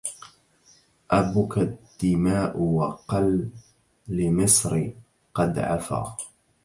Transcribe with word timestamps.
أبك 1.11 1.57
الدماء 1.57 2.59
وقل 2.59 3.49
لمصر 4.07 4.89
قد 5.33 5.59
عفا 5.59 6.17